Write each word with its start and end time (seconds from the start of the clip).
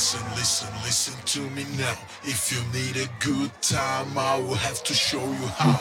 Listen, 0.00 0.30
listen, 0.30 0.68
listen 0.82 1.14
to 1.26 1.40
me 1.54 1.66
now. 1.76 1.94
If 2.22 2.50
you 2.50 2.62
need 2.72 2.96
a 2.96 3.06
good 3.22 3.50
time, 3.60 4.16
I 4.16 4.38
will 4.38 4.54
have 4.54 4.82
to 4.84 4.94
show 4.94 5.22
you 5.22 5.46
how. 5.58 5.78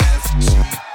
AFT. 0.00 0.87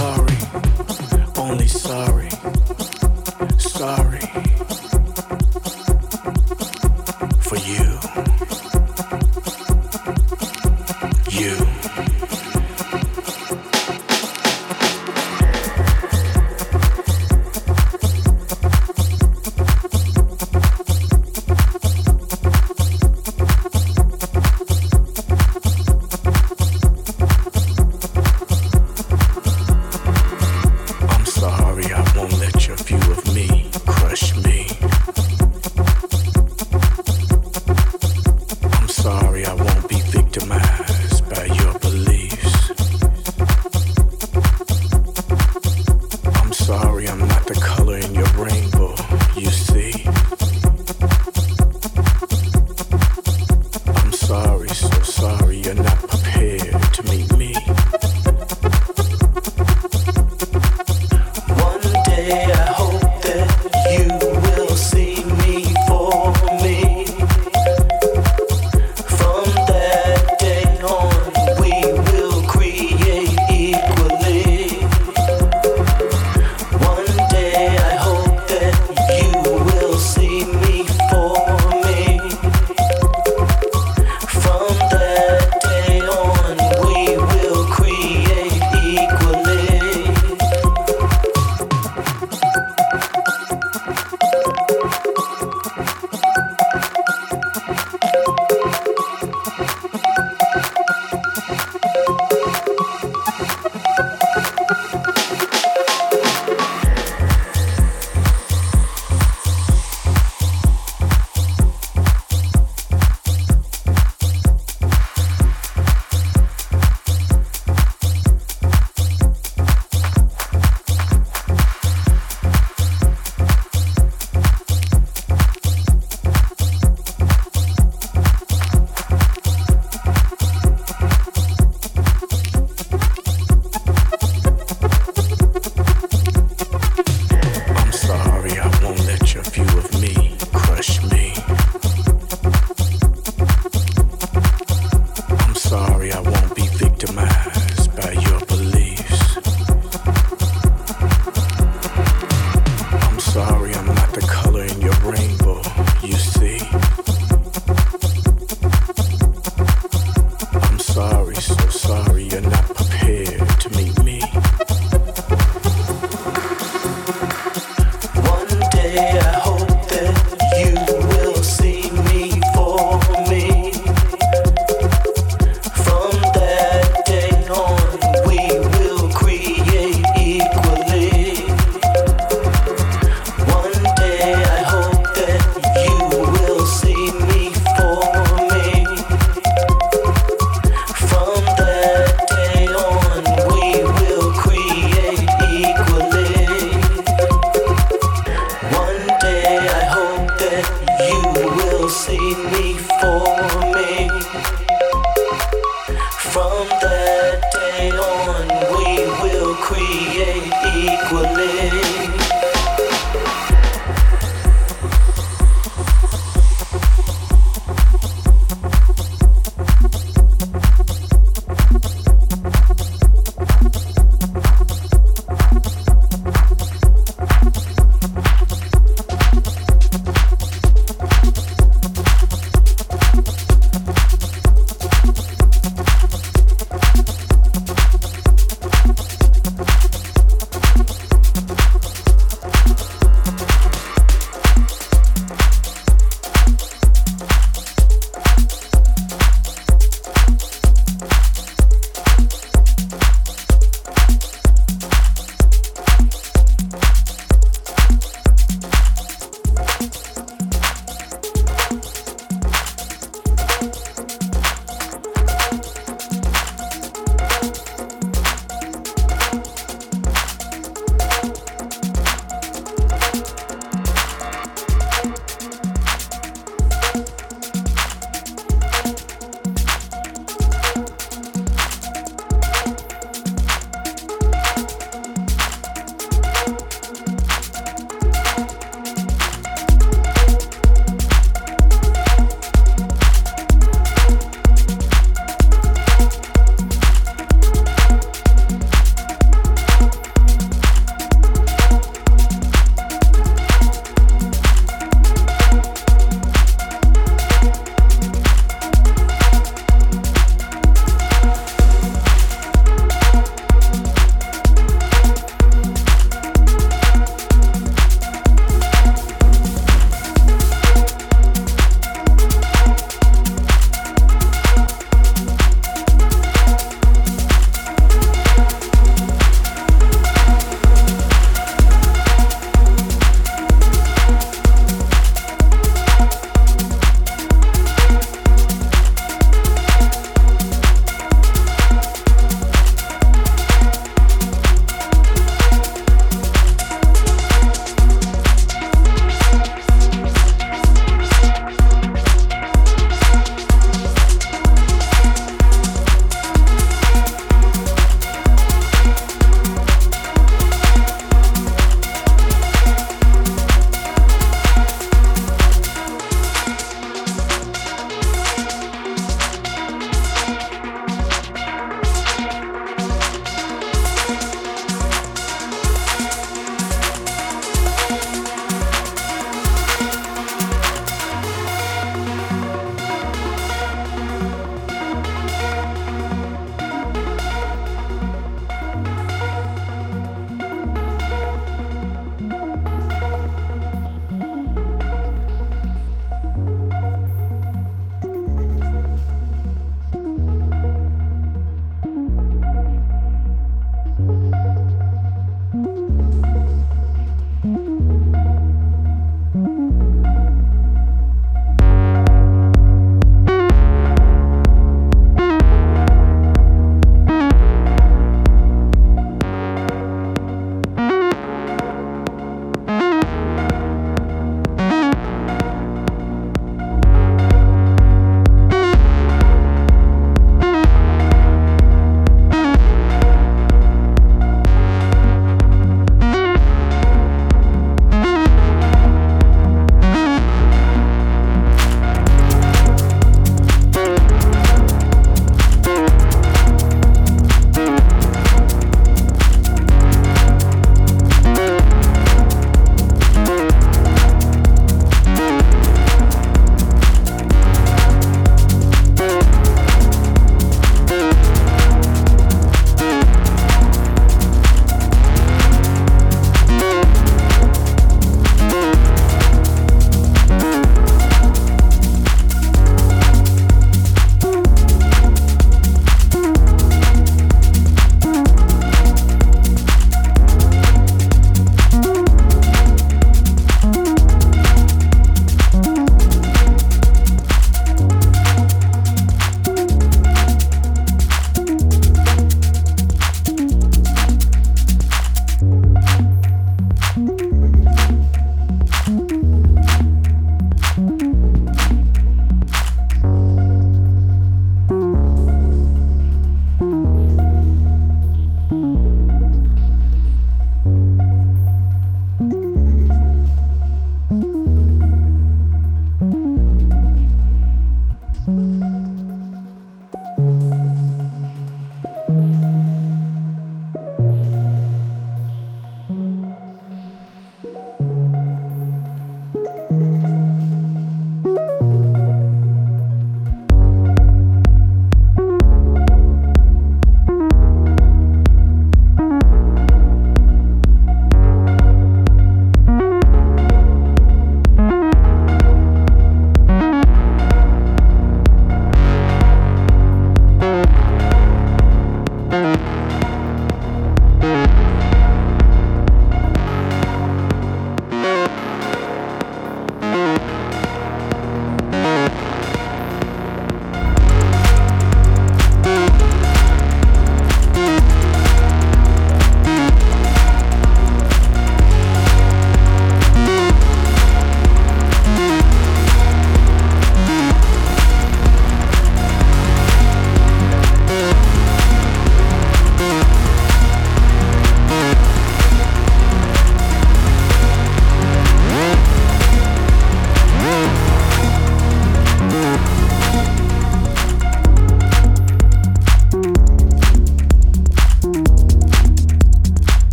sorry, 0.00 0.38
only 1.36 1.68
sorry, 1.68 2.30
sorry. 3.58 4.79